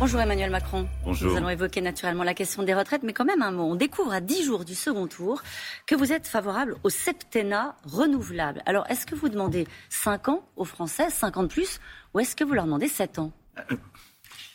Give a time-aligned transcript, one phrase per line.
[0.00, 0.88] Bonjour Emmanuel Macron.
[1.04, 1.30] Bonjour.
[1.30, 3.64] Nous allons évoquer naturellement la question des retraites, mais quand même un mot.
[3.64, 5.42] On découvre à 10 jours du second tour
[5.86, 8.62] que vous êtes favorable au septennat renouvelable.
[8.64, 11.80] Alors, est-ce que vous demandez 5 ans aux Français, 50 plus,
[12.14, 13.30] ou est-ce que vous leur demandez 7 ans?
[13.58, 13.76] Euh,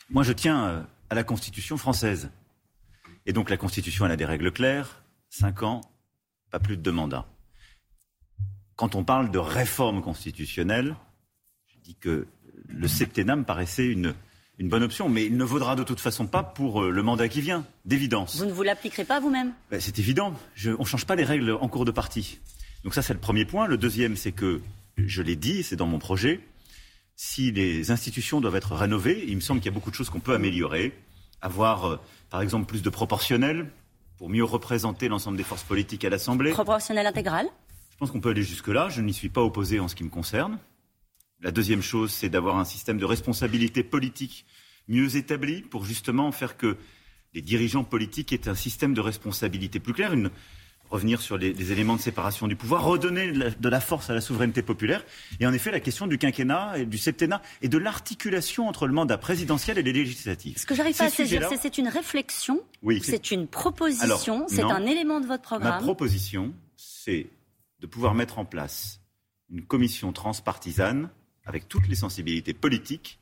[0.09, 0.81] Moi, je tiens euh,
[1.12, 2.32] à la Constitution française.
[3.27, 5.04] Et donc, la Constitution, elle a des règles claires.
[5.30, 5.82] 5 ans,
[6.50, 7.27] pas plus de deux mandats.
[8.77, 10.96] Quand on parle de réforme constitutionnelle,
[11.68, 12.25] je dis que
[12.68, 14.16] le septennat me paraissait une,
[14.58, 17.27] une bonne option, mais il ne vaudra de toute façon pas pour euh, le mandat
[17.27, 18.38] qui vient, d'évidence.
[18.38, 19.52] Vous ne vous l'appliquerez pas vous-même?
[19.70, 20.34] Ben, C'est évident.
[20.55, 22.40] Je, on ne change pas les règles en cours de partie.
[22.84, 23.68] Donc ça, c'est le premier point.
[23.68, 24.62] Le deuxième, c'est que,
[24.98, 26.40] je l'ai dit, c'est dans mon projet,
[27.16, 30.10] si les institutions doivent être rénovées, il me semble qu'il y a beaucoup de choses
[30.10, 30.94] qu'on peut améliorer.
[31.41, 31.99] Avoir, euh,
[32.30, 33.70] par exemple, plus de proportionnel
[34.18, 36.52] pour mieux représenter l'ensemble des forces politiques à l'Assemblée.
[36.52, 37.48] Proportionnel intégral?
[37.91, 38.90] Je pense qu'on peut aller jusque-là.
[38.90, 40.58] Je n'y suis pas opposé en ce qui me concerne.
[41.45, 44.48] La deuxième chose, c'est d'avoir un système de responsabilité politique
[44.88, 46.76] mieux établi pour justement faire que
[47.35, 50.32] les dirigeants politiques aient un système de responsabilité plus clair, une,
[50.90, 54.10] revenir sur les, les, éléments de séparation du pouvoir, redonner de la, de la, force
[54.10, 55.05] à la souveraineté populaire.
[55.40, 58.93] Et en effet, la question du quinquennat et du septennat et de l'articulation entre le
[58.93, 60.57] mandat présidentiel et les législatives.
[60.57, 64.63] Ce que j'arrive pas à saisir, c'est c'est une réflexion, oui, c'est une proposition, c'est
[64.63, 65.75] un élément de votre programme.
[65.75, 67.28] Ma proposition, c'est
[67.81, 69.00] de pouvoir mettre en place
[69.51, 71.12] une commission transpartisane
[71.46, 73.19] avec toutes les sensibilités politiques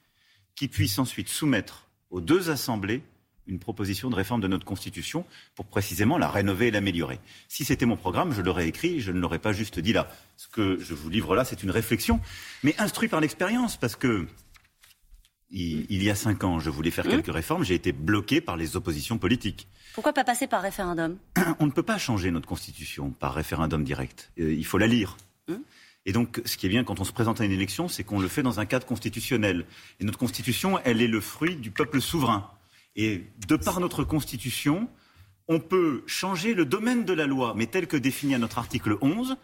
[0.56, 3.04] qui puisse ensuite soumettre aux deux assemblées
[3.48, 7.20] une proposition de réforme de notre Constitution pour précisément la rénover et l'améliorer.
[7.50, 10.08] Si c'était mon programme, je l'aurais écrit, je ne l'aurais pas juste dit là.
[10.38, 12.20] Ce que je vous livre là, c'est une réflexion,
[12.64, 14.28] mais instruit par l'expérience, parce que
[15.50, 17.10] il, il, y a cinq ans, je voulais faire mmh.
[17.10, 19.68] quelques réformes, j'ai été bloqué par les oppositions politiques.
[19.94, 21.18] Pourquoi pas passer par référendum?
[21.60, 24.32] On ne peut pas changer notre Constitution par référendum direct.
[24.40, 25.18] Euh, il faut la lire.
[25.48, 25.56] Mmh.
[26.06, 28.20] Et donc, ce qui est bien quand on se présente à une élection, c'est qu'on
[28.20, 29.66] le fait dans un cadre constitutionnel.
[30.00, 32.52] Et notre Constitution, elle est le fruit du peuple souverain.
[32.96, 34.90] Et de par notre Constitution,
[35.48, 38.98] on peut changer le domaine de la loi, mais tel que défini à notre article
[39.02, 39.38] 11,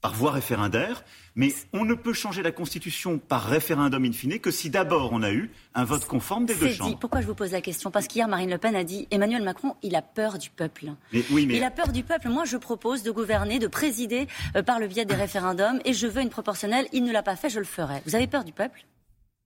[0.00, 4.50] par voie référendaire, mais on ne peut changer la Constitution par référendum in fine que
[4.50, 6.90] si d'abord on a eu un vote conforme des deux chambres.
[6.90, 6.96] Dit.
[7.00, 7.90] Pourquoi je vous pose la question?
[7.90, 10.92] Parce qu'hier, Marine Le Pen a dit Emmanuel Macron, il a peur du peuple.
[11.12, 11.56] Mais, oui, mais...
[11.56, 12.28] Il a peur du peuple.
[12.28, 16.06] Moi, je propose de gouverner, de présider euh, par le biais des référendums, et je
[16.06, 16.86] veux une proportionnelle.
[16.92, 18.02] Il ne l'a pas fait, je le ferai.
[18.06, 18.84] Vous avez peur du peuple?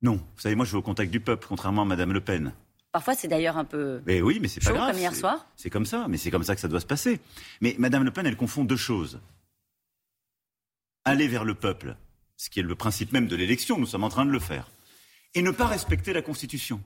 [0.03, 0.17] Non.
[0.17, 2.53] Vous savez, moi, je vais au contact du peuple, contrairement à Madame Le Pen.
[2.93, 4.01] Parfois, c'est d'ailleurs un peu.
[4.05, 4.91] Mais oui, mais c'est pas grave.
[4.91, 5.47] Comme hier soir.
[5.57, 7.21] C'est comme ça, mais c'est comme ça que ça doit se passer.
[7.61, 9.21] Mais Madame Le Pen, elle confond deux choses.
[11.11, 11.97] Aller vers le peuple,
[12.37, 14.71] ce qui est le principe même de l'élection, nous sommes en train de le faire,
[15.35, 16.81] et ne pas respecter la Constitution.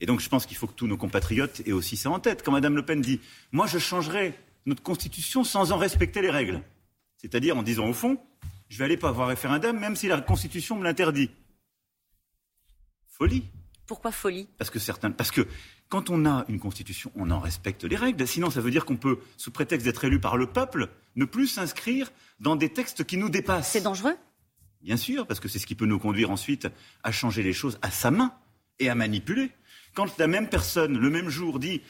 [0.00, 2.42] Et donc, je pense qu'il faut que tous nos compatriotes aient aussi ça en tête.
[2.44, 3.20] Quand Madame Le Pen dit
[3.52, 4.34] Moi, je changerai
[4.66, 6.62] notre Constitution sans en respecter les règles.
[7.16, 8.18] C'est-à-dire en disant, au fond,
[8.70, 11.30] je vais aller pas avoir référendum, même si la Constitution me l'interdit.
[13.06, 13.44] Folie.
[13.86, 14.48] Pourquoi folie?
[14.58, 15.46] Parce que certains, parce que
[15.88, 18.26] quand on a une constitution, on en respecte les règles.
[18.26, 21.46] Sinon, ça veut dire qu'on peut, sous prétexte d'être élu par le peuple, ne plus
[21.46, 23.70] s'inscrire dans des textes qui nous dépassent.
[23.70, 24.16] C'est dangereux?
[24.82, 26.68] Bien sûr, parce que c'est ce qui peut nous conduire ensuite
[27.02, 28.32] à changer les choses à sa main
[28.78, 29.50] et à manipuler.
[29.94, 31.80] Quand la même personne, le même jour, dit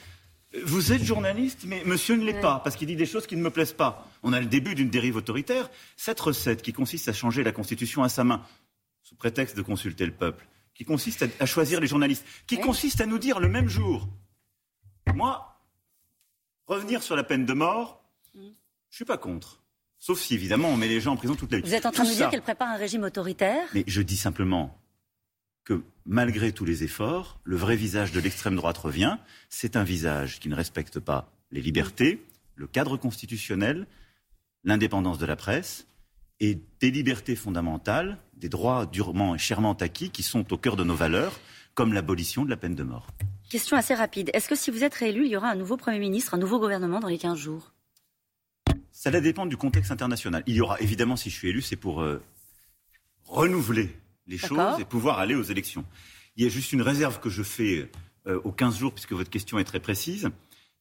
[0.65, 3.43] vous êtes journaliste, mais monsieur ne l'est pas, parce qu'il dit des choses qui ne
[3.43, 4.09] me plaisent pas.
[4.23, 5.71] On a le début d'une dérive autoritaire.
[5.97, 8.43] Cette recette qui consiste à changer la Constitution à sa main,
[9.03, 10.47] sous prétexte de consulter le peuple,
[10.79, 12.63] qui consiste à, à, choisir les journalistes, qui oui.
[12.63, 14.09] consiste à nous dire le même jour,
[15.13, 15.61] moi,
[16.67, 18.01] revenir sur la peine de mort,
[18.35, 18.41] mm.
[18.41, 18.55] je ne
[18.91, 19.61] suis pas contre.
[19.99, 21.65] Sauf si, évidemment, on met les gens en prison toute la vie.
[21.65, 24.01] Vous êtes en train Tout de nous dire qu'elle prépare un régime autoritaire Mais je
[24.01, 24.79] dis simplement
[25.65, 29.19] que, malgré tous les efforts, le vrai visage de l'extrême droite revient.
[29.49, 32.25] C'est un visage qui ne respecte pas les libertés,
[32.55, 33.89] le cadre constitutionnel,
[34.63, 35.89] l'indépendance de la presse,
[36.41, 40.85] et des libertés fondamentales, des droits durement et chèrement acquis qui sont au cœur de
[40.85, 41.39] nos valeurs,
[41.75, 43.09] comme l'abolition de la peine de mort.
[43.51, 44.31] Question assez rapide.
[44.35, 46.61] Est-ce que si vous êtes réélu, il y aura un nouveau Premier ministre, un nouveau
[46.61, 47.73] gouvernement dans les 15 jours?
[48.93, 50.43] Ça va dépendre du contexte international.
[50.47, 52.23] Il y aura évidemment, si je suis élu, c'est pour euh,
[53.25, 53.97] renouveler
[54.27, 55.85] les choses et pouvoir aller aux élections.
[56.37, 57.91] Il y a juste une réserve que je fais
[58.27, 60.29] euh, aux 15 jours, puisque votre question est très précise,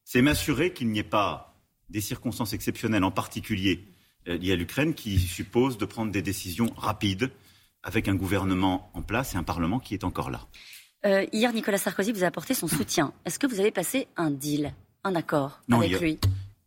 [0.04, 1.54] c'est m'assurer qu'il n'y ait pas
[1.88, 3.86] des circonstances exceptionnelles, en particulier
[4.26, 7.30] liées à l'Ukraine qui suppose de prendre des décisions rapides
[7.82, 10.46] avec un gouvernement en place et un Parlement qui est encore là.
[11.06, 13.12] Euh, hier, Nicolas Sarkozy vous a apporté son soutien.
[13.24, 14.74] Est-ce que vous avez passé un deal,
[15.04, 16.18] un accord non, avec il a, lui?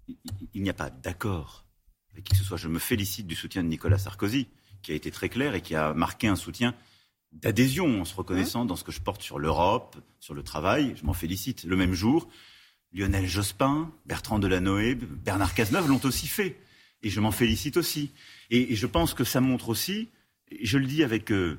[0.07, 0.15] Il,
[0.53, 1.65] il n'y a pas d'accord
[2.11, 2.57] avec qui que ce soit.
[2.57, 4.47] Je me félicite du soutien de Nicolas Sarkozy,
[4.81, 6.73] qui a été très clair et qui a marqué un soutien
[7.31, 8.67] d'adhésion en se reconnaissant mmh.
[8.67, 10.93] dans ce que je porte sur l'Europe, sur le travail.
[10.95, 11.63] Je m'en félicite.
[11.63, 12.27] Le même jour,
[12.93, 16.57] Lionel Jospin, Bertrand Delanoë, Bernard Cazeneuve l'ont aussi fait.
[17.03, 18.11] Et je m'en félicite aussi.
[18.49, 20.09] Et, et, je pense que ça montre aussi,
[20.49, 21.57] et je le dis avec euh,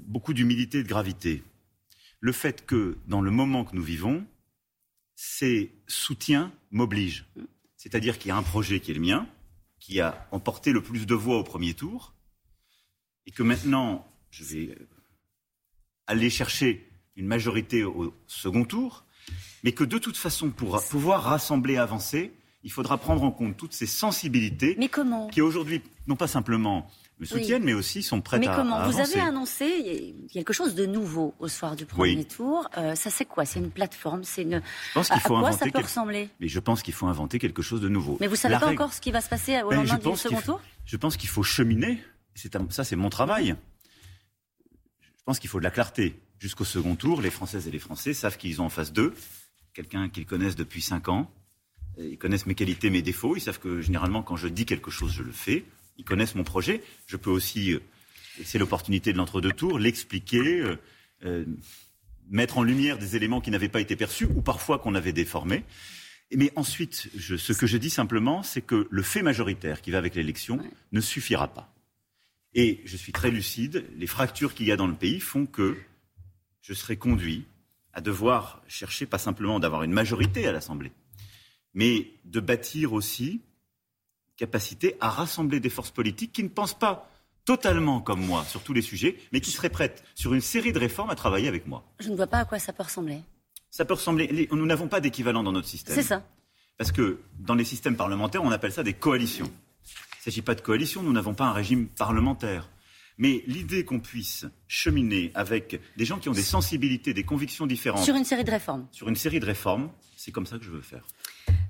[0.00, 1.42] beaucoup d'humilité et de gravité,
[2.20, 4.26] le fait que dans le moment que nous vivons,
[5.14, 7.24] ces soutiens m'obligent.
[7.76, 9.26] C'est-à-dire qu'il y a un projet qui est le mien,
[9.80, 12.14] qui a emporté le plus de voix au premier tour,
[13.26, 14.78] et que maintenant, je vais
[16.06, 19.04] aller chercher une majorité au second tour,
[19.64, 22.32] mais que de toute façon, pour pouvoir rassembler, avancer,
[22.64, 26.88] il faudra prendre en compte toutes ces sensibilités mais comment qui aujourd'hui, non pas simplement
[27.18, 30.86] me soutiennent, mais aussi sont prêtes mais à, comment Vous avez annoncé quelque chose de
[30.86, 32.68] nouveau au soir du premier tour?
[32.76, 33.44] Euh, ça, c'est quoi?
[33.44, 34.62] C'est une plateforme C'est une.
[34.88, 36.28] Je pense qu'il faut à quoi inventer ça peut ressembler?
[36.40, 38.16] Mais je pense qu'il faut inventer quelque chose de nouveau.
[38.20, 40.40] Mais vous savez pas encore ce qui va se passer au ben, lendemain du second
[40.40, 40.60] tour?
[40.84, 42.02] Je pense qu'il faut cheminer.
[42.70, 43.54] ça, c'est mon travail.
[45.00, 46.20] Je pense qu'il faut de la clarté.
[46.40, 49.14] Jusqu'au second tour, les Françaises et les Français savent qu'ils ont en face d'eux
[49.74, 51.30] quelqu'un qu'ils connaissent depuis cinq ans.
[51.98, 53.36] Ils connaissent mes qualités, mes défauts.
[53.36, 55.64] Ils savent que généralement, quand je dis quelque chose, je le fais.
[55.98, 56.82] Ils connaissent mon projet.
[57.06, 57.80] Je peux aussi, euh,
[58.44, 60.76] c'est l'opportunité de l'entre-deux tours, l'expliquer, euh,
[61.24, 61.44] euh,
[62.30, 65.64] mettre en lumière des éléments qui n'avaient pas été perçus ou parfois qu'on avait déformés.
[66.34, 70.14] Mais ensuite, ce que je dis simplement, c'est que le fait majoritaire qui va avec
[70.14, 70.58] l'élection
[70.92, 71.74] ne suffira pas.
[72.54, 75.76] Et je suis très lucide, les fractures qu'il y a dans le pays font que
[76.62, 77.44] je serai conduit
[77.92, 80.92] à devoir chercher pas simplement d'avoir une majorité à l'Assemblée,
[81.74, 83.42] mais de bâtir aussi
[84.36, 87.08] capacité à rassembler des forces politiques qui ne pensent pas
[87.44, 90.78] totalement comme moi sur tous les sujets, mais qui seraient prêtes sur une série de
[90.78, 91.84] réformes à travailler avec moi.
[92.00, 93.20] Je ne vois pas à quoi ça peut ressembler.
[93.70, 94.48] Ça peut ressembler.
[94.50, 95.94] Nous n'avons pas d'équivalent dans notre système.
[95.94, 96.24] C'est ça.
[96.78, 99.50] Parce que dans les systèmes parlementaires, on appelle ça des coalitions.
[99.84, 102.68] Il ne s'agit pas de coalition, nous n'avons pas un régime parlementaire.
[103.18, 108.04] Mais l'idée qu'on puisse cheminer avec des gens qui ont des sensibilités, des convictions différentes.
[108.04, 108.86] Sur une série de réformes.
[108.92, 111.04] Sur une série de réformes, c'est comme ça que je veux faire.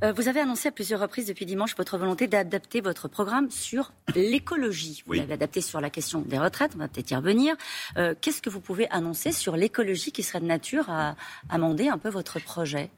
[0.03, 3.93] Euh, vous avez annoncé à plusieurs reprises depuis dimanche votre volonté d'adapter votre programme sur
[4.15, 5.03] l'écologie.
[5.07, 7.55] Vous l'avez adapté sur la question des retraites, on va peut-être y revenir.
[7.97, 11.17] Euh, qu'est-ce que vous pouvez annoncer sur l'écologie qui serait de nature à
[11.49, 12.91] amender un peu votre projet?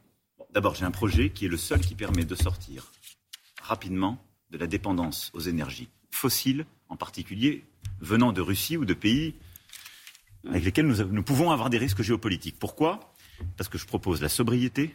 [0.52, 2.92] D'abord, j'ai un projet qui est le seul qui permet de sortir
[3.60, 4.18] rapidement
[4.50, 7.64] de la dépendance aux énergies fossiles, en particulier
[8.00, 9.34] venant de Russie ou de pays
[10.48, 12.58] avec lesquels nous, pouvons avoir des risques géopolitiques.
[12.58, 13.14] Pourquoi?
[13.56, 14.94] Parce que je propose la sobriété,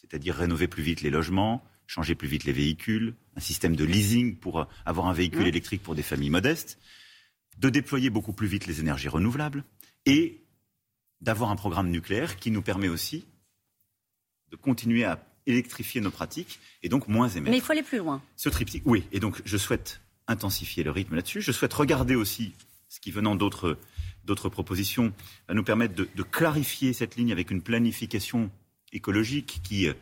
[0.00, 4.36] c'est-à-dire rénover plus vite les logements, changer plus vite les véhicules, un système de leasing
[4.36, 6.78] pour avoir un véhicule électrique pour des familles modestes,
[7.58, 9.64] de déployer beaucoup plus vite les énergies renouvelables
[10.06, 10.44] et
[11.20, 13.26] d'avoir un programme nucléaire qui nous permet aussi
[14.50, 17.50] de continuer à électrifier nos pratiques et donc moins émettre.
[17.50, 18.22] Mais il faut aller plus loin.
[18.36, 19.04] Ce triptyque, oui.
[19.12, 21.40] Et donc je souhaite intensifier le rythme là-dessus.
[21.40, 22.52] Je souhaite regarder aussi
[22.88, 23.78] ce qui, venant d'autres,
[24.24, 25.12] d'autres propositions,
[25.48, 28.50] va nous permettre de, clarifier cette ligne avec une planification
[28.92, 29.94] écologique qui euh,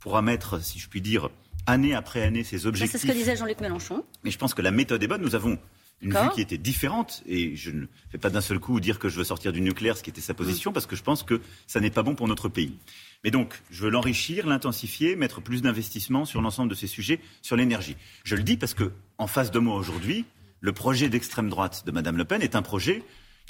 [0.00, 1.30] pourra mettre, si je puis dire,
[1.66, 3.00] année après année ses objectifs.
[3.00, 4.04] C'est ce que disait Jean-Luc Mélenchon.
[4.24, 5.22] Mais je pense que la méthode est bonne.
[5.22, 5.58] Nous avons
[6.02, 7.22] une vue qui était différente.
[7.26, 9.96] Et je ne fais pas d'un seul coup dire que je veux sortir du nucléaire,
[9.96, 10.74] ce qui était sa position, mm.
[10.74, 12.76] parce que je pense que ça n'est pas bon pour notre pays.
[13.24, 17.56] Mais donc, je veux l'enrichir, l'intensifier, mettre plus d'investissements sur l'ensemble de ces sujets, sur
[17.56, 17.96] l'énergie.
[18.24, 20.24] Je le dis parce que, en face de moi aujourd'hui,
[20.60, 23.02] le projet d'extrême droite de Mme Le Pen est un projet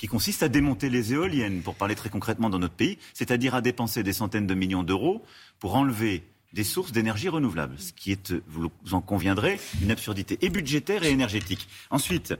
[0.03, 3.61] qui consiste à démonter les éoliennes, pour parler très concrètement dans notre pays, c'est-à-dire à
[3.61, 5.25] dépenser des centaines de millions d'euros
[5.61, 10.49] pour enlever des sources d'énergie renouvelable, ce qui est, vous en conviendrez, une absurdité et
[10.49, 11.69] budgétaire et énergétique.
[11.89, 12.35] Ensuite,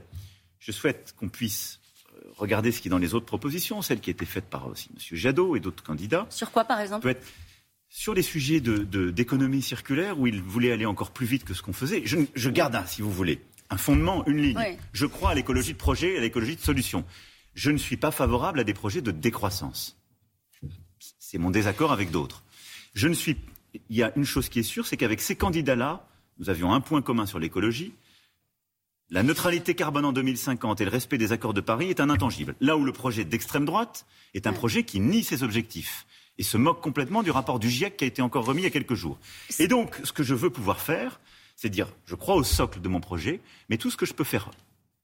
[0.59, 1.79] je souhaite qu'on puisse
[2.11, 4.89] euh, regarder ce qui est dans les autres propositions, celles qui étaient faites par aussi
[4.93, 5.17] M.
[5.17, 6.27] Jadot et d'autres candidats.
[6.29, 7.15] Sur quoi, par exemple?
[7.87, 11.61] Sur les sujets d'économie de, circulaire, où il voulait aller encore plus vite que ce
[11.61, 12.03] qu'on faisait.
[12.03, 14.77] Je, garde, un, si vous voulez, un fondement, une ligne.
[14.91, 17.05] Je crois à l'écologie de projet, à l'écologie de solution.
[17.53, 19.97] Je ne suis pas favorable à des projets de décroissance.
[21.19, 22.43] C'est mon désaccord avec d'autres.
[22.93, 23.37] Je ne suis
[23.89, 26.07] il y a une chose qui est sûre, c'est qu'avec ces candidats-là,
[26.37, 27.93] nous avions un point commun sur l'écologie.
[29.09, 32.55] La neutralité carbone en 2050 et le respect des accords de Paris est un intangible.
[32.61, 36.05] Là où le projet d'extrême droite est un projet qui nie ses objectifs
[36.37, 38.67] et se moque complètement du rapport du GIEC qui a été encore remis il y
[38.67, 39.19] a quelques jours.
[39.59, 41.19] Et donc, ce que je veux pouvoir faire,
[41.55, 44.23] c'est dire, je crois au socle de mon projet, mais tout ce que je peux
[44.23, 44.49] faire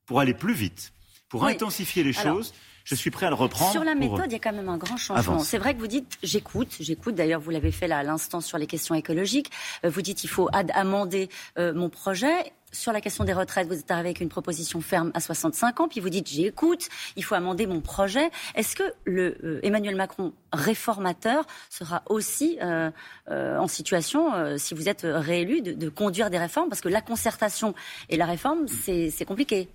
[0.07, 0.91] pour aller plus vite,
[1.29, 2.53] pour intensifier les choses,
[2.89, 3.71] je suis prêt à le reprendre.
[3.71, 5.39] Sur la méthode, il y a quand même un grand changement.
[5.39, 7.13] C'est vrai que vous dites j'écoute, j'écoute.
[7.13, 9.51] D'ailleurs, vous l'avez fait là à l'instant sur les questions écologiques.
[9.85, 12.51] Euh, vous dites il faut amender euh, mon projet.
[12.71, 15.87] Sur la question des retraites, vous êtes arrivé avec une proposition ferme à 65 ans,
[15.87, 18.29] puis vous dites j'écoute, il faut amender mon projet.
[18.53, 25.61] Est-ce que le euh, Emmanuel Macron réformateur sera aussi en situation, si vous êtes réélu,
[25.61, 26.69] de, de, conduire des réformes?
[26.69, 27.73] Parce que la concertation
[28.09, 29.69] et la réforme, c'est compliqué.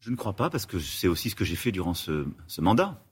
[0.00, 2.26] Je ne crois pas, parce que c'est aussi ce que j'ai fait durant ce,
[2.58, 3.02] mandat.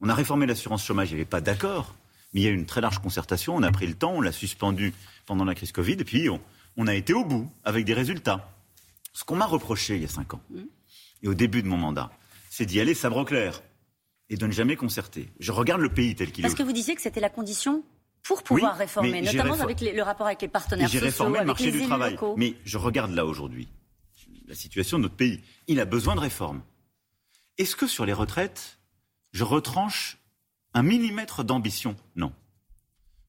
[0.00, 1.94] On a réformé l'assurance chômage, il n'y avait pas d'accord,
[2.32, 4.20] mais il y a eu une très large concertation, on a pris le temps, on
[4.20, 4.92] l'a suspendu
[5.26, 6.28] pendant la crise Covid, et puis
[6.76, 8.52] on, a été au bout, avec des résultats.
[9.12, 10.60] Ce qu'on m'a reproché il y a cinq ans, mmh.
[11.22, 12.10] et au début de mon mandat,
[12.50, 13.62] c'est d'y aller sabre clair.
[14.30, 15.30] et de ne jamais concerter.
[15.40, 16.48] Je regarde le pays tel qu'il est.
[16.48, 17.82] Parce que vous disiez que c'était la condition
[18.22, 21.82] pour pouvoir réformer, notamment avec le rapport avec les partenaires sociaux, réformé le marché du
[21.82, 22.18] travail.
[22.36, 23.68] Mais je regarde là aujourd'hui
[24.48, 25.40] la situation de notre pays.
[25.66, 26.62] Il a besoin de réformes.
[27.58, 28.78] Est-ce que sur les retraites,
[29.32, 30.18] je retranche
[30.74, 31.96] un millimètre d'ambition?
[32.16, 32.32] Non.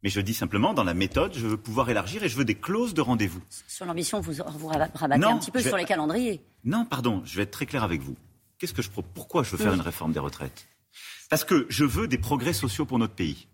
[0.01, 2.55] Mais je dis simplement, dans la méthode, je veux pouvoir élargir et je veux des
[2.55, 3.41] clauses de rendez-vous.
[3.67, 6.41] Sur l'ambition, vous, vous rabattez un petit peu sur les calendriers.
[6.63, 8.15] Non, pardon, je vais être très clair avec vous.
[8.57, 10.67] Qu'est-ce que je Pourquoi je veux faire une réforme des retraites?
[11.29, 13.47] Parce que je veux des progrès sociaux pour notre pays.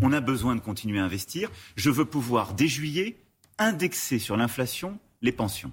[0.00, 1.50] On a besoin de continuer à investir.
[1.76, 3.16] Je veux pouvoir, dès juillet,
[3.58, 5.72] indexer sur l'inflation les pensions.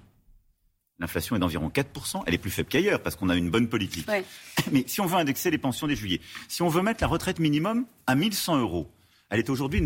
[1.00, 2.22] L'inflation est d'environ 4%.
[2.26, 4.06] Elle est plus faible qu'ailleurs parce qu'on a une bonne politique.
[4.72, 7.38] Mais si on veut indexer les pensions dès juillet, si on veut mettre la retraite
[7.38, 8.90] minimum à 1100 euros,
[9.30, 9.80] elle est aujourd'hui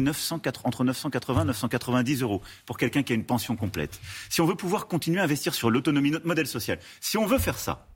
[0.64, 4.00] entre 980 et 990 euros pour quelqu'un qui a une pension complète.
[4.30, 7.38] Si on veut pouvoir continuer à investir sur l'autonomie, notre modèle social, si on veut
[7.38, 7.86] faire ça,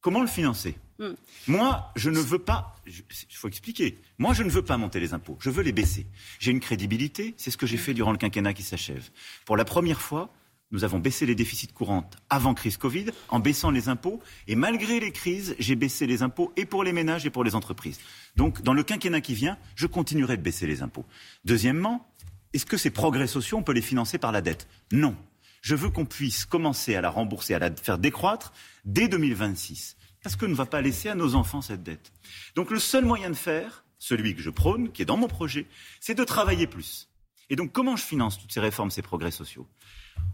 [0.00, 0.74] comment le financer?
[0.98, 1.12] Hmm.
[1.48, 5.12] Moi, je ne veux pas, il faut expliquer, moi je ne veux pas monter les
[5.12, 6.06] impôts, je veux les baisser.
[6.38, 9.10] J'ai une crédibilité, c'est ce que j'ai fait durant le quinquennat qui s'achève.
[9.44, 10.32] Pour la première fois,
[10.74, 14.20] nous avons baissé les déficits courants avant crise Covid en baissant les impôts.
[14.48, 17.54] Et malgré les crises, j'ai baissé les impôts et pour les ménages et pour les
[17.54, 18.00] entreprises.
[18.34, 21.06] Donc, dans le quinquennat qui vient, je continuerai de baisser les impôts.
[21.44, 22.10] Deuxièmement,
[22.52, 24.66] est-ce que ces progrès sociaux, on peut les financer par la dette?
[24.90, 25.16] Non.
[25.62, 28.52] Je veux qu'on puisse commencer à la rembourser, à la faire décroître
[28.84, 29.96] dès 2026.
[30.24, 32.10] Parce que ne va pas laisser à nos enfants cette dette.
[32.56, 35.66] Donc, le seul moyen de faire, celui que je prône, qui est dans mon projet,
[36.00, 37.08] c'est de travailler plus.
[37.48, 39.68] Et donc, comment je finance toutes ces réformes, ces progrès sociaux?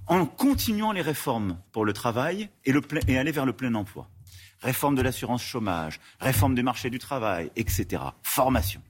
[0.06, 2.72] En continuant les réformes pour le travail et,
[3.16, 4.08] aller vers le plein emploi.
[4.60, 8.02] Réforme de l'assurance chômage, réforme des marchés du travail, etc.
[8.22, 8.82] Formation.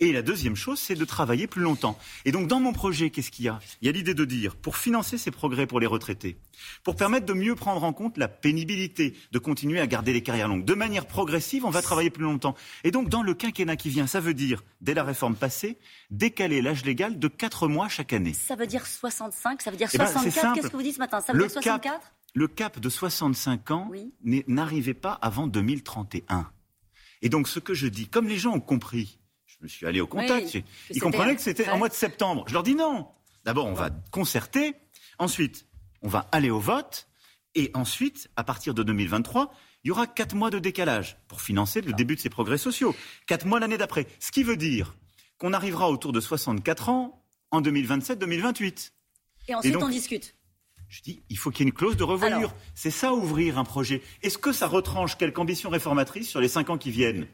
[0.00, 1.98] Et la deuxième chose, c'est de travailler plus longtemps.
[2.24, 3.58] Et donc, dans mon projet, qu'est-ce qu'il y a?
[3.80, 6.36] Il y a l'idée de dire, pour financer ces progrès pour les retraités,
[6.82, 10.48] pour permettre de mieux prendre en compte la pénibilité, de continuer à garder les carrières
[10.48, 12.54] longues, de manière progressive, on va travailler plus longtemps.
[12.82, 15.78] Et donc, dans le quinquennat qui vient, ça veut dire, dès la réforme passée,
[16.10, 18.32] décaler l'âge légal de 4 mois chaque année.
[18.32, 21.20] Ça veut dire 65 Ça veut dire 64 eh Qu'est-ce que vous dites ce matin?
[21.20, 23.90] Ça veut dire 64 Le cap de 65 ans
[24.22, 26.50] n'arrivait pas avant 2031.
[27.22, 29.18] Et donc, ce que je dis, comme les gens ont compris
[29.66, 30.56] je suis allé au contact.
[30.90, 32.44] ils comprenaient que c'était en mois de septembre.
[32.48, 33.08] Je leur dis non.
[33.44, 34.74] D'abord, on va concerter.
[35.18, 35.66] Ensuite,
[36.02, 37.08] on va aller au vote.
[37.54, 39.52] Et ensuite, à partir de 2023,
[39.84, 42.94] il y aura quatre mois de décalage pour financer le début de ces progrès sociaux.
[43.26, 44.06] Quatre mois l'année d'après.
[44.18, 44.96] Ce qui veut dire
[45.38, 48.92] qu'on arrivera autour de 64 ans en 2027-2028.
[49.48, 50.34] Et ensuite, on discute.
[50.88, 52.54] Je dis, il faut qu'il y ait une clause de revoyure.
[52.74, 54.02] C'est ça ouvrir un projet.
[54.22, 57.26] Est-ce que ça retranche quelque ambition réformatrice sur les cinq ans qui viennent?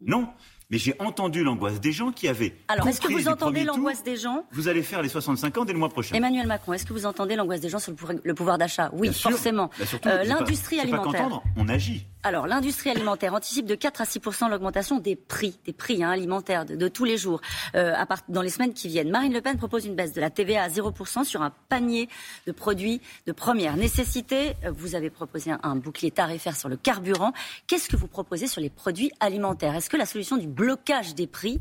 [0.00, 0.28] Non
[0.70, 2.54] mais j'ai entendu l'angoisse des gens qui avaient.
[2.68, 5.72] Alors, est-ce que vous entendez l'angoisse des gens Vous allez faire les 65 ans dès
[5.72, 6.14] le mois prochain.
[6.16, 7.92] Emmanuel Macron, est-ce que vous entendez l'angoisse des gens sur
[8.22, 8.90] le pouvoir d'achat?
[8.92, 9.70] Oui, forcément.
[10.06, 11.40] Euh, l'industrie alimentaire.
[11.56, 12.06] on agit.
[12.26, 16.66] Alors, l'industrie alimentaire anticipe de 4 à 6% l'augmentation des prix, des prix hein, alimentaires
[16.66, 17.40] de, tous les jours
[17.76, 17.94] euh,
[18.28, 19.10] dans les semaines qui viennent.
[19.10, 20.92] Marine Le Pen propose une baisse de la TVA à 0
[21.22, 22.08] sur un panier
[22.48, 24.56] de produits de première nécessité.
[24.64, 27.32] Euh, vous avez proposé un, bouclier tarifaire sur le carburant.
[27.68, 29.76] Qu'est-ce que vous proposez sur les produits alimentaires?
[29.76, 31.60] Est-ce que la solution du blocage des prix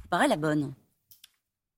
[0.00, 0.72] vous paraît la bonne?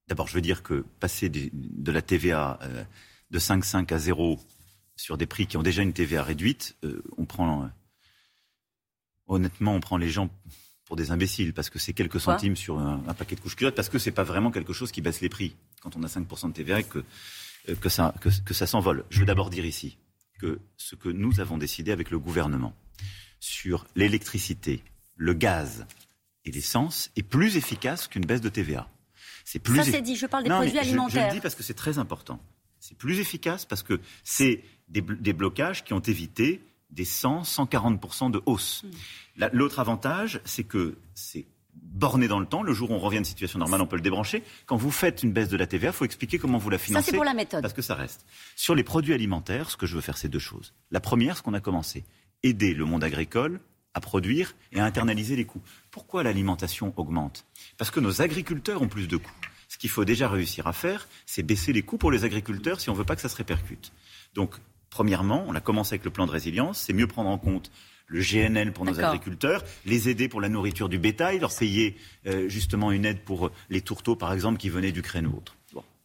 [0.06, 2.84] D'abord, je veux dire que passer de, la TVA euh,
[3.32, 4.38] de 5,5 à 0
[4.94, 6.76] sur des prix qui ont déjà une TVA réduite,
[7.16, 7.68] on prend
[9.30, 10.28] honnêtement, on prend les gens
[10.84, 13.88] pour des imbéciles parce que c'est quelques centimes sur un, paquet de couches culottes, parce
[13.88, 15.54] que c'est pas vraiment quelque chose qui baisse les prix.
[15.80, 16.98] Quand on a 5% de TVA, que,
[17.68, 19.04] euh, que ça, que, ça s'envole.
[19.08, 19.96] Je veux d'abord dire ici
[20.40, 22.74] que ce que nous avons décidé avec le gouvernement
[23.38, 24.82] sur l'électricité,
[25.16, 25.86] le gaz
[26.44, 28.88] et l'essence est plus efficace qu'une baisse de TVA.
[29.44, 31.22] C'est plus ça c'est dit, je parle des produits alimentaires.
[31.22, 32.40] Je, le dis parce que c'est très important.
[32.80, 36.60] C'est plus efficace parce que c'est des, des blocages qui ont évité
[36.90, 38.84] des 100, 140% de hausse.
[39.36, 39.46] Hmm.
[39.52, 42.62] L'autre avantage, c'est que c'est borné dans le temps.
[42.62, 44.42] Le jour où on revient à une situation normale, on peut le débrancher.
[44.66, 47.06] Quand vous faites une baisse de la TVA, il faut expliquer comment vous la financez.
[47.06, 47.62] Ça, c'est pour la méthode.
[47.62, 48.24] Parce que ça reste.
[48.56, 50.74] Sur les produits alimentaires, ce que je veux faire, c'est deux choses.
[50.90, 52.04] La première, ce qu'on a commencé,
[52.42, 53.60] aider le monde agricole
[53.94, 55.62] à produire et à internaliser les coûts.
[55.90, 57.44] Pourquoi l'alimentation augmente?
[57.76, 59.30] Parce que nos agriculteurs ont plus de coûts.
[59.68, 62.90] Ce qu'il faut déjà réussir à faire, c'est baisser les coûts pour les agriculteurs si
[62.90, 63.92] on ne veut pas que ça se répercute.
[64.34, 64.56] Donc,
[64.90, 67.70] Premièrement, on a commencé avec le plan de résilience, c'est mieux prendre en compte
[68.06, 72.48] le GNL pour nos agriculteurs, les aider pour la nourriture du bétail, leur payer euh,
[72.48, 75.56] justement une aide pour les tourteaux, par exemple, qui venaient d'Ukraine ou autre.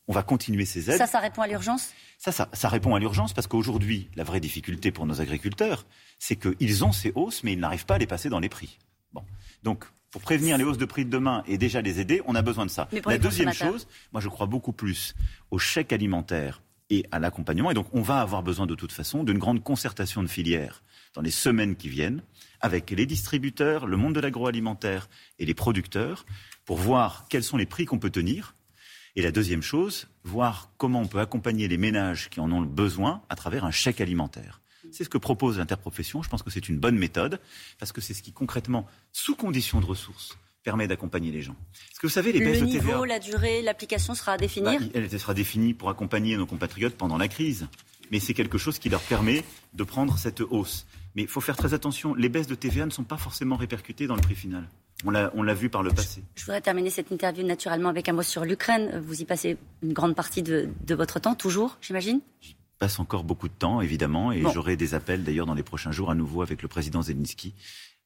[0.07, 0.99] on va continuer ces aides.
[0.99, 1.93] Ça, ça répond à l'urgence?
[2.19, 5.85] Ça, ça, ça, répond à l'urgence parce qu'aujourd'hui, la vraie difficulté pour nos agriculteurs,
[6.19, 8.77] c'est qu'ils ont ces hausses, mais ils n'arrivent pas à les passer dans les prix.
[9.13, 9.23] Bon.
[9.63, 12.41] Donc, pour prévenir les hausses de prix de demain et déjà les aider, on a
[12.41, 12.87] besoin de ça.
[13.05, 15.13] La deuxième chose, moi je crois beaucoup plus
[15.51, 17.71] au chèque alimentaire et à l'accompagnement.
[17.71, 21.21] Et donc, on va avoir besoin de toute façon d'une grande concertation de filières dans
[21.21, 22.21] les semaines qui viennent
[22.61, 26.25] avec les distributeurs, le monde de l'agroalimentaire et les producteurs
[26.65, 28.55] pour voir quels sont les prix qu'on peut tenir.
[29.15, 33.21] Et la deuxième chose, voir comment on peut accompagner les ménages qui en ont besoin
[33.29, 34.61] à travers un chèque alimentaire.
[34.91, 36.21] C'est ce que propose l'interprofession.
[36.21, 37.39] Je pense que c'est une bonne méthode
[37.79, 41.55] parce que c'est ce qui concrètement, sous conditions de ressources, permet d'accompagner les gens.
[41.91, 42.79] Est-ce que vous savez, les baisses de TVA...
[42.79, 46.47] Le niveau, la durée, l'application sera à définir bah, Elle sera définie pour accompagner nos
[46.47, 47.67] compatriotes pendant la crise.
[48.11, 49.43] Mais c'est quelque chose qui leur permet
[49.73, 50.85] de prendre cette hausse.
[51.15, 52.13] Mais il faut faire très attention.
[52.15, 54.67] Les baisses de TVA ne sont pas forcément répercutées dans le prix final.
[55.05, 56.23] On l'a vu par le passé.
[56.35, 59.03] Je, voudrais terminer cette interview naturellement avec un mot sur l'Ukraine.
[59.05, 62.21] Vous y passez une grande partie de, votre temps, toujours, j'imagine?
[62.79, 66.09] Passe encore beaucoup de temps, évidemment, et j'aurai des appels d'ailleurs dans les prochains jours
[66.09, 67.53] à nouveau avec le président Zelensky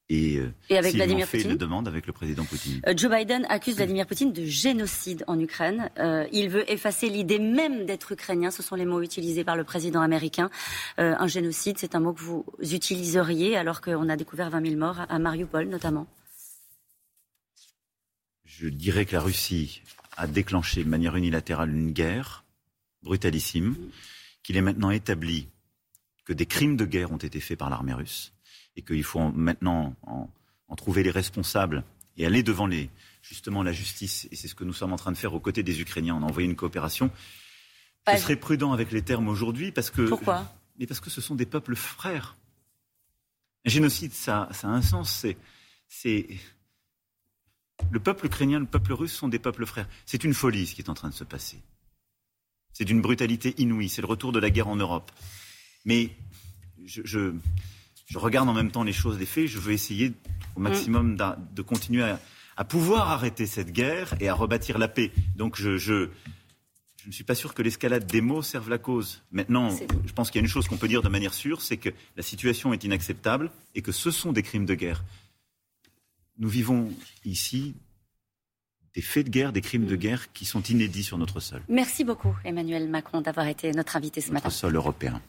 [0.09, 1.57] et, euh, et, avec Vladimir fait Poutine.
[1.57, 2.81] demande avec le président Poutine.
[2.87, 5.89] Euh, Joe Biden accuse Vladimir Poutine de génocide en Ukraine.
[5.99, 8.49] Euh, il veut effacer l'idée même d'être ukrainien.
[8.49, 10.49] Ce sont les mots utilisés par le président américain.
[10.97, 15.05] un génocide, c'est un mot que vous utiliseriez alors qu'on a découvert 20 000 morts
[15.07, 16.07] à Mariupol notamment.
[18.45, 19.81] Je dirais que la Russie
[20.17, 22.43] a déclenché de manière unilatérale une guerre
[23.03, 23.75] brutalissime,
[24.43, 25.47] qu'il est maintenant établi
[26.25, 28.33] que des crimes de guerre ont été faits par l'armée russe
[28.79, 30.29] et qu'il faut maintenant en,
[30.77, 31.83] trouver les responsables
[32.15, 32.89] et aller devant les,
[33.21, 34.27] justement la justice.
[34.31, 36.15] Et c'est ce que nous sommes en train de faire aux côtés des Ukrainiens.
[36.15, 37.11] On a envoyé une coopération.
[38.07, 40.03] Je serais prudent avec les termes aujourd'hui parce que.
[40.03, 40.49] Pourquoi?
[40.79, 42.37] Mais parce que ce sont des peuples frères.
[43.65, 45.25] Un génocide, ça, ça a un sens.
[45.89, 46.27] C'est.
[47.91, 49.89] Le peuple ukrainien, le peuple russe sont des peuples frères.
[50.05, 51.59] C'est une folie ce qui est en train de se passer.
[52.71, 53.89] C'est d'une brutalité inouïe.
[53.89, 55.11] C'est le retour de la guerre en Europe.
[55.85, 56.15] Mais
[56.85, 57.33] je, je
[58.17, 59.47] regarde en même temps les choses, les faits.
[59.47, 60.13] Je veux essayer
[60.55, 61.35] au maximum mm.
[61.53, 65.11] de continuer à, pouvoir arrêter cette guerre et à rebâtir la paix.
[65.35, 66.09] Donc je, je,
[66.97, 69.23] je ne suis pas sûr que l'escalade des mots serve la cause.
[69.31, 69.69] Maintenant,
[70.05, 71.89] je pense qu'il y a une chose qu'on peut dire de manière sûre, c'est que
[72.17, 75.03] la situation est inacceptable et que ce sont des crimes de guerre.
[76.37, 76.91] Nous vivons
[77.25, 77.75] ici
[78.93, 79.99] des faits de guerre, des crimes de mm.
[79.99, 81.61] guerre qui sont inédits sur notre sol.
[81.69, 84.49] Merci beaucoup, Emmanuel Macron, d'avoir été notre invité ce notre matin.
[84.49, 85.21] sol européen.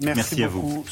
[0.00, 0.84] Merci, à vous.